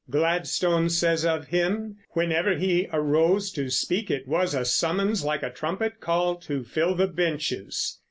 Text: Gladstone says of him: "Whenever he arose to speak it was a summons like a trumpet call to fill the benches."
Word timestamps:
Gladstone 0.09 0.89
says 0.89 1.23
of 1.27 1.49
him: 1.49 1.97
"Whenever 2.13 2.55
he 2.55 2.87
arose 2.91 3.51
to 3.51 3.69
speak 3.69 4.09
it 4.09 4.27
was 4.27 4.55
a 4.55 4.65
summons 4.65 5.23
like 5.23 5.43
a 5.43 5.51
trumpet 5.51 5.99
call 5.99 6.37
to 6.37 6.63
fill 6.63 6.95
the 6.95 7.05
benches." 7.05 7.99